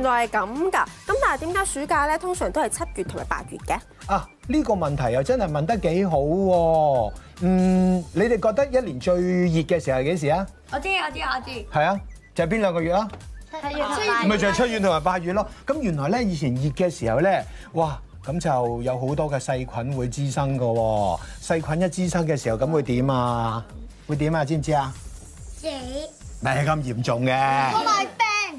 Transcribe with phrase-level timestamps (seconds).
[0.00, 3.78] 原来系咁噶，咁但系点解暑假咧通常都系七月同埋八月嘅？
[4.12, 6.16] 啊，呢个问题又真系问得几好。
[7.42, 10.46] 嗯，你哋觉得一年最热嘅时候系几时啊？
[10.72, 11.50] 我知，我知，我知。
[11.52, 12.00] 系啊，
[12.34, 13.06] 就系边两个月啊？
[13.50, 15.46] 七月、咪就系七月同埋八月咯。
[15.66, 20.64] 咁原来咧以前热嘅时候咧，哇，咁就有好多嘅细菌会滋生噶。
[21.40, 23.62] 细菌一滋生嘅时候，咁会点啊？
[24.06, 24.44] 会点啊？
[24.46, 24.90] 知唔知啊？
[25.58, 25.66] 死。
[26.42, 27.34] 係咁严重嘅？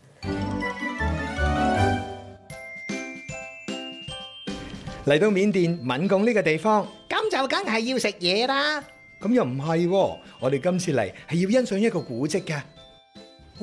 [5.06, 8.82] 嚟到缅甸敏贡呢个地方，咁就梗系要食嘢啦。
[9.22, 10.18] 咁又唔系，我
[10.52, 12.56] 哋今次嚟系要欣赏一个古迹嘅。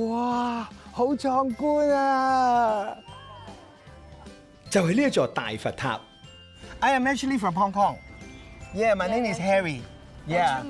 [0.09, 2.95] 哇，好壮观啊！
[4.71, 5.99] 就系呢一座大佛塔。
[6.81, 7.97] I am actually from Hong Kong。
[8.75, 9.83] Yeah, my name is Harry.
[10.27, 10.63] Yeah.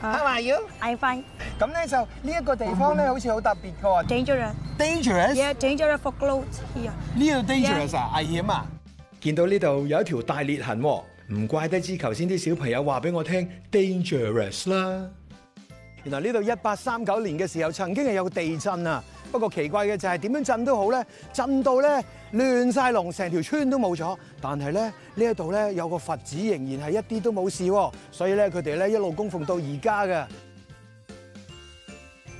[0.00, 0.56] How are you?
[0.80, 1.22] I fine.
[1.60, 4.06] 咁咧就呢一個地方咧，好似好特別嘅喎。
[4.08, 4.52] Dangerous.
[4.76, 8.66] Dangerous？dangerous Yeah, for 係啊，整咗啦，服 e 呢度 dangerous 啊，危險啊！
[9.20, 11.02] 見到呢度有一條大裂痕喎，
[11.34, 15.08] 唔怪得知頭先啲小朋友話俾我聽 dangerous 啦。
[16.10, 19.02] 嗱，呢度一八三九年嘅時候曾經係有地震啊。
[19.30, 21.04] 不過奇怪嘅就係點樣震都好咧，
[21.34, 22.02] 震到咧
[22.32, 24.16] 亂晒龍，成條村都冇咗。
[24.40, 30.24] 但係咧呢一度咧有個佛寺仍然係一啲都冇事喎，所以咧佢哋咧一路供奉到而家嘅。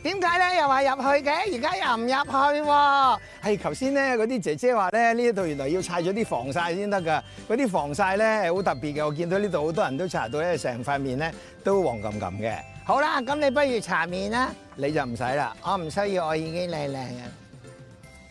[0.05, 3.19] 點解咧又話入去嘅，而家又唔入去喎？
[3.43, 9.07] 係頭先咧嗰啲姐姐話咧呢一度原來要拆咗啲防曬先得㗎，嗰啲防曬咧係好特別嘅。
[9.07, 12.59] 我見到呢度好多人都擦到咧，成塊面咧都黃冚冚嘅。
[12.89, 17.21] 好啦，咁你不如搽面啦，你就唔使啦，我唔需要，我已經靚靚嘅。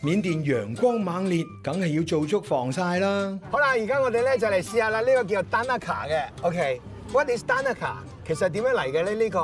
[0.00, 3.38] 缅甸陽光猛烈，梗係要做足防曬啦。
[3.52, 6.22] 好啦，而家我哋咧就嚟試下啦，呢個叫做 Danaka 嘅。
[6.42, 7.94] OK，What is Danaka？
[8.26, 9.14] 其實點樣嚟嘅咧？
[9.14, 9.38] 呢個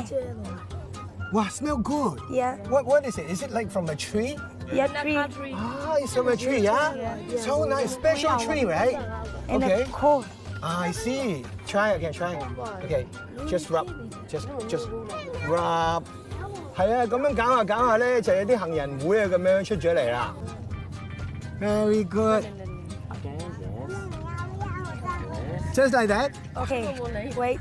[0.03, 2.19] s m e l l good。
[2.31, 2.59] Yeah。
[2.69, 4.37] What What is it？Is it like from a tree？
[4.73, 5.15] Yeah, tree.
[5.53, 6.95] Ah, it's a a tree, yeah?
[6.95, 7.39] yeah, yeah.
[7.39, 8.97] So nice, special tree, right?
[9.47, 9.85] And okay.
[9.91, 10.25] Cool.
[10.63, 11.43] Ah, I see.
[11.67, 12.51] Try again, try again.
[12.83, 13.05] Okay,
[13.47, 13.91] just rub,
[14.27, 14.89] just, just
[15.47, 16.07] rub.
[16.75, 17.39] Very good.
[23.11, 23.37] Okay,
[25.73, 26.35] Just like that.
[26.57, 26.95] Okay.
[27.37, 27.59] Wait.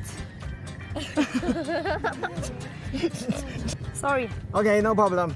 [3.93, 4.31] Sorry.
[4.55, 5.35] Okay, no problem.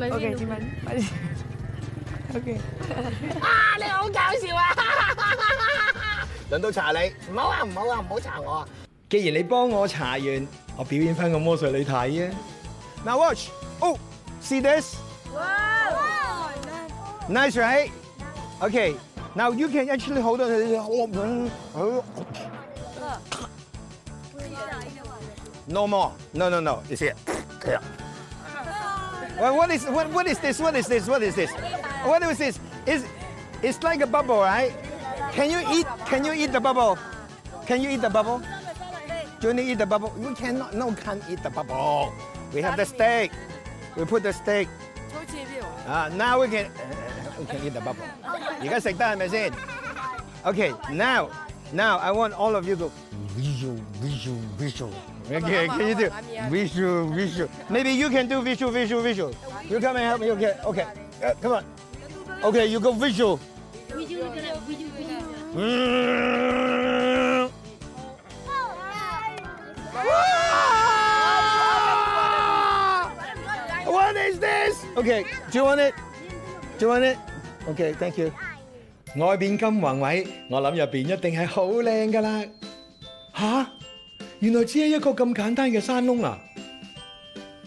[0.00, 0.34] O.K.
[0.34, 0.72] 朱敏
[2.34, 2.54] ，O.K.
[3.40, 3.48] 啊！
[3.76, 4.62] 你好搞笑啊！
[6.50, 8.68] 轮到查你，唔好啊，唔好啊，唔好查我啊！
[9.10, 10.46] 既然你幫我查完，
[10.76, 12.34] 我表演翻個魔術你睇啊
[13.04, 13.96] ！n o w w a t c h oh,
[14.42, 14.96] see this.
[15.34, 15.42] 哇
[17.28, 17.90] ！Nice, nice, right?
[18.60, 18.94] Okay.
[19.34, 21.50] Now you can actually hold on.
[25.66, 26.12] No more.
[26.32, 26.82] No, no, no.
[26.90, 27.14] Is it?
[27.66, 27.82] 哎呀！
[29.42, 30.60] Well, what is what, what is this?
[30.62, 31.08] What is this?
[31.10, 31.50] What is this?
[32.06, 32.60] What is this?
[32.86, 33.02] Is
[33.60, 34.70] it's like a bubble, right?
[35.34, 35.82] Can you eat?
[36.06, 36.94] Can you eat the bubble?
[37.66, 38.38] Can you eat the bubble?
[39.42, 40.14] Do you eat the bubble?
[40.14, 40.78] You cannot.
[40.78, 42.14] No, can't eat the bubble.
[42.54, 43.34] We have the steak.
[43.98, 44.68] We put the steak.
[45.90, 48.06] Ah, uh, now we can uh, we can eat the bubble.
[50.46, 51.34] Okay, now.
[51.72, 52.92] Now, I want all of you to
[53.32, 54.92] visual, visual, visual.
[55.32, 56.10] Okay, can you do
[56.50, 57.48] visual, visual?
[57.70, 59.32] Maybe you can do visual, visual, visual.
[59.70, 60.84] You come and help me, okay, okay.
[61.24, 61.64] Uh, come on.
[62.44, 63.38] Okay, you go visual.
[73.88, 74.84] What is this?
[74.98, 75.94] Okay, do you want it?
[76.78, 77.16] Do you want it?
[77.68, 78.28] Okay, thank you.
[79.16, 82.42] 外边咁宏伟，我谂入边一定系好靓噶啦。
[83.34, 83.66] 吓，
[84.38, 86.38] 原来只系一个咁简单嘅山窿啊！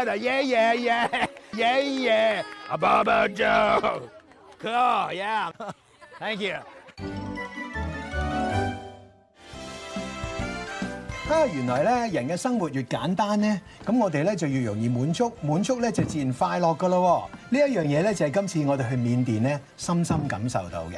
[0.02, 1.26] yeah, yeah.
[1.54, 2.42] Yeah, yeah.
[2.70, 4.02] A Baba Joe.
[4.58, 5.50] Cool, yeah.
[6.18, 6.56] Thank you.
[11.32, 17.28] 啊，原來咧人嘅生活越簡單咧，咁我哋咧就越容易滿足，滿足咧就自然快樂噶咯。
[17.48, 20.96] 呢一樣嘢咧就係今次我哋去緬甸咧深深感受到嘅。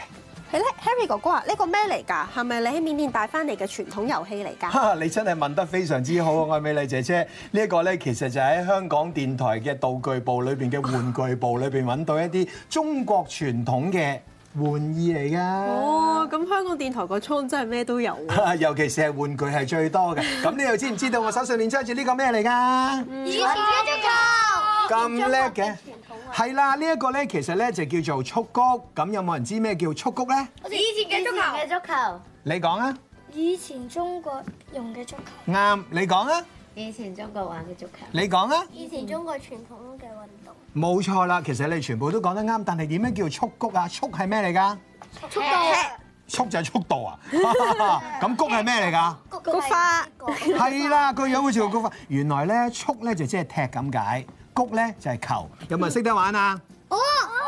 [0.52, 2.26] 係咧，Harry 哥哥啊，呢個咩嚟㗎？
[2.34, 4.70] 係咪你喺緬甸帶翻嚟嘅傳統遊戲嚟㗎？
[4.70, 4.94] 哈！
[4.96, 7.22] 你真係問得非常之好，啊，愛美麗姐姐。
[7.52, 14.18] 呢一個咧其實就喺香港電台嘅道具部裏邊嘅玩具部裏邊揾到一啲中國傳統嘅。
[14.56, 20.22] 玩意嚟噶哦，咁香港電台個倉真係咩都有喎， 尤其是係玩具係最多嘅。
[20.42, 23.24] 咁你又知唔知道我手上面揸住呢個咩嚟㗎？
[23.24, 25.74] 以前嘅足球，咁叻嘅，
[26.32, 28.60] 係啦，呢一個咧其實咧就叫做蹴鞠。
[28.94, 30.46] 咁有冇人知咩叫蹴鞠咧？
[30.70, 32.96] 以前嘅足球，你講啊？
[33.32, 34.40] 以前中國
[34.72, 36.44] 用嘅足球，啱，你講啊？
[36.76, 38.64] 以前中國玩嘅足球，你講啊！
[38.72, 41.40] 以前中國傳統嘅運動，冇錯啦。
[41.44, 43.86] 其實你全部都講得啱，但係點樣叫速谷啊？
[43.86, 44.78] 速係咩嚟㗎？
[45.30, 47.18] 速度，速就係速度啊！
[48.20, 49.42] 咁谷係咩嚟㗎？
[49.44, 50.06] 菊花，
[50.68, 51.92] 係啦，個樣好似個菊花。
[52.08, 55.48] 原來咧，速咧就即係踢咁解，谷咧就係球。
[55.68, 56.60] 有冇人識得玩啊？
[56.88, 56.98] 哦，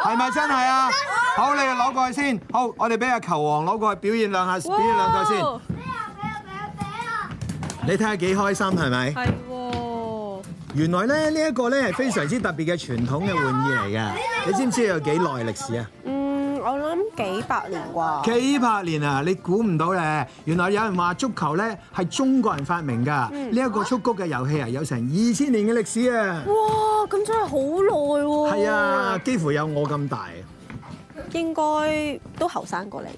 [0.04, 0.88] 係咪真係啊？
[1.36, 2.40] 好，你哋攞過去先。
[2.52, 5.34] 好，我哋俾個球王攞過去表演兩下，表演兩句
[5.66, 5.75] 先。
[7.86, 9.10] 你睇下幾開心係咪？
[9.12, 10.42] 係喎。
[10.74, 13.46] 原來咧呢一個咧係非常之特別嘅傳統嘅玩
[13.90, 14.12] 意嚟嘅，
[14.46, 15.90] 你知唔知有幾耐歷史啊？
[16.02, 16.98] 嗯，我諗
[17.38, 18.24] 幾百年啩。
[18.24, 19.22] 幾百年啊！
[19.24, 20.26] 你估唔到咧。
[20.46, 23.30] 原來有人話足球咧係中國人發明㗎。
[23.30, 26.42] 呢一個速谷嘅遊戲啊，有成二千年嘅歷史啊。
[26.48, 27.06] 哇！
[27.06, 28.52] 咁真係好耐喎。
[28.52, 30.28] 係啊，幾乎有我咁大。
[31.32, 33.08] 應該都後生過你。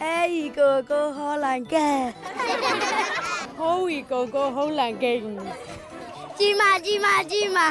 [0.00, 2.14] Harry 哥哥好难见，
[3.54, 5.20] 好易哥哥好难见，
[6.38, 7.70] 芝麻芝麻芝麻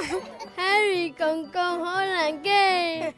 [0.55, 3.11] ，Harry 公公好难见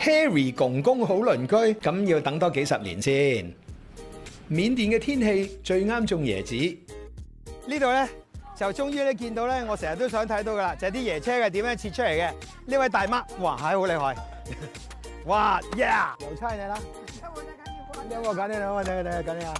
[0.00, 3.54] ，Harry 公公好邻居，咁要等多几十年先。
[4.48, 6.54] 缅甸嘅天气最啱种椰子，
[7.66, 8.08] 呢度咧
[8.56, 12.32] 就终于咧见到咧，我成日都想睇到噶啦，就系啲椰车嘅点样切出嚟嘅。
[12.66, 14.16] 呢位大妈，哇，系好厉害，
[15.26, 15.88] 哇耶！
[16.28, 16.76] 又差你啦。
[18.08, 19.54] 两个简单两个睇睇下简单啊！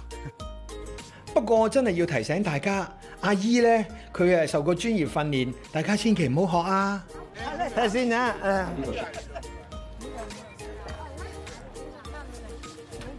[1.33, 2.87] 不过我真系要提醒大家，
[3.21, 7.05] 阿姨咧佢系受过专业训练，大家千祈唔好学啊。
[7.35, 8.65] 睇下先啊，诶，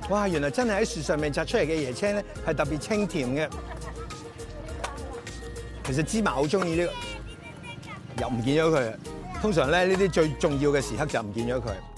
[0.08, 3.49] 哇，原来真系喺树上面摘出嚟嘅椰青咧，系特别清甜嘅。
[5.85, 6.92] 其实芝麻好中意呢个，
[8.23, 8.92] 又唔见咗佢。
[9.40, 11.98] 通常咧呢啲最重要嘅时刻就唔见咗佢。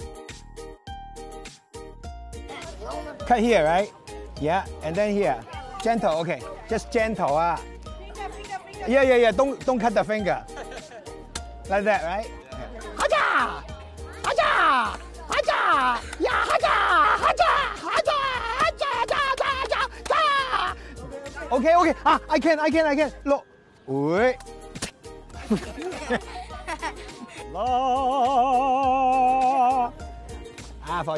[3.31, 3.87] Cut here, right?
[4.41, 5.39] Yeah, and then here.
[5.81, 6.41] Gentle, okay.
[6.69, 7.55] Just gentle, ah.
[7.55, 8.85] Finger, finger, finger.
[8.91, 9.31] Yeah, yeah, yeah.
[9.31, 10.43] Don't don't cut the finger.
[11.69, 12.27] like that, right?
[12.99, 13.49] Haja!
[14.27, 14.49] Haja!
[15.31, 15.57] Haja!
[16.19, 16.75] Yeah, haja!
[17.23, 17.51] Haja!
[17.85, 17.95] Haja!
[18.63, 18.89] Haja!
[18.99, 19.49] Haja!
[19.61, 19.81] Haja!
[20.11, 20.35] Haja!
[21.55, 21.93] Okay, okay.
[22.05, 23.11] Ah, I can, I can, I can.
[23.23, 23.45] Look.
[23.87, 24.35] Wait.
[27.53, 27.65] la
[30.91, 31.17] 啊，for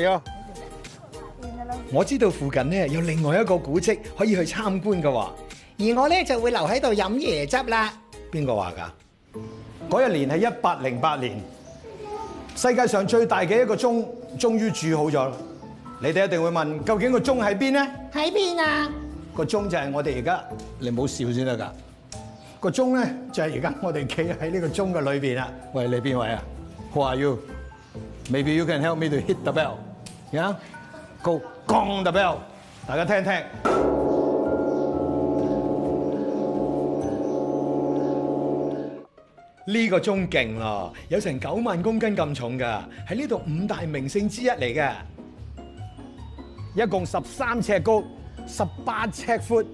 [0.00, 0.16] you。
[1.92, 5.10] 我知道附近咧有另外一个古迹可以去参观嘅
[5.80, 7.92] 而我咧就会留喺度饮椰汁啦。
[8.30, 8.92] 边个话噶？
[9.90, 11.38] 嗰一年系一八零八年，
[12.56, 15.30] 世界上最大嘅一个钟终于煮好咗
[16.00, 17.86] 你哋一定会问，究竟个钟喺边咧？
[18.12, 18.90] 喺边啊？
[19.36, 20.44] 个钟就系我哋而家，
[20.78, 21.72] 你唔好笑先得噶。
[22.60, 25.48] 个钟咧就系而家我哋企喺呢个钟嘅里边啦。
[25.74, 26.42] 喂，你边位啊
[26.94, 27.38] w h o are you？
[28.30, 29.76] Maybe you can help me to hit the bell，
[31.22, 32.36] 高，g o Gong the bell，
[32.86, 33.32] 大家聽聽。
[39.66, 44.92] 呢個鐘勁咯，有成九萬公斤咁重㗎，喺呢度五大名勝之一嚟嘅，
[46.76, 48.02] 一共十三尺高，
[48.46, 49.64] 十八尺闊，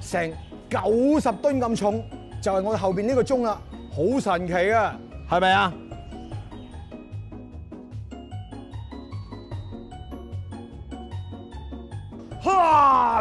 [0.00, 0.28] 成
[0.68, 0.88] 九
[1.20, 2.04] 十噸咁重，
[2.42, 3.60] 就係我後邊呢個鐘啦，
[3.94, 4.98] 好神奇啊，
[5.30, 5.72] 係咪啊？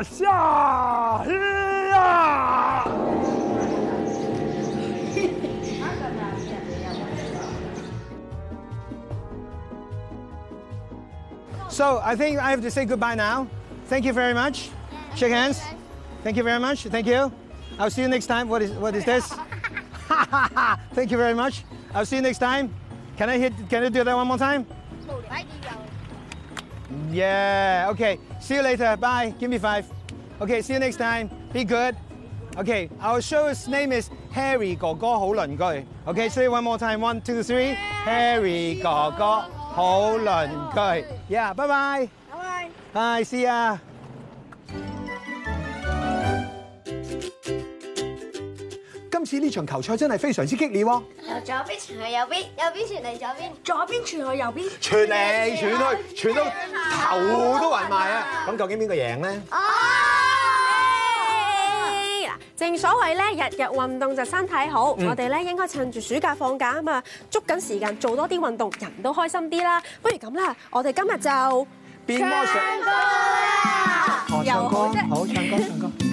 [0.03, 0.17] So
[12.03, 13.47] I think I have to say goodbye now.
[13.85, 14.69] Thank you very much.
[14.91, 15.61] Yeah, Shake hands.
[16.23, 16.83] Thank you very much.
[16.85, 17.31] Thank you.
[17.77, 18.49] I'll see you next time.
[18.49, 19.27] What is what is this?
[20.93, 21.63] Thank you very much.
[21.93, 22.73] I'll see you next time.
[23.17, 23.53] Can I hit?
[23.69, 24.65] Can I do that one more time?
[27.09, 28.19] Yeah, okay.
[28.39, 28.95] See you later.
[28.97, 29.33] Bye.
[29.39, 29.85] Give me five.
[30.39, 31.29] Okay, see you next time.
[31.53, 31.95] Be good.
[32.57, 35.85] Okay, our show's name is Harry 哥哥好鄰居.
[36.05, 36.97] Okay, say one more time.
[36.99, 37.75] One, two, three.
[38.05, 39.41] Harry 哥哥
[39.73, 41.05] 好鄰居.
[41.29, 42.09] Yeah, bye bye.
[42.31, 42.93] Bye bye.
[42.93, 43.77] Bye, see ya.
[49.21, 50.89] 今次呢場球賽真係非常之激烈喎！
[50.89, 55.63] 由左邊傳去右邊，右邊傳嚟左邊，左邊傳去右邊，傳嚟傳
[56.15, 56.43] 去，傳到
[56.91, 58.45] 頭都暈埋啊！
[58.47, 59.41] 咁究竟邊個贏咧？
[62.55, 64.91] 正所謂咧，日日運動就身體好。
[64.93, 69.81] 我哋咧應該趁住暑假放假啊嘛，捉緊時間做多啲運動，人都開心啲啦。
[70.01, 71.67] 不如咁啦，我哋今日就
[72.17, 72.29] 唱
[72.79, 74.25] 歌啦！
[74.29, 74.77] 好唱歌，
[75.11, 76.10] 好唱歌，唱歌。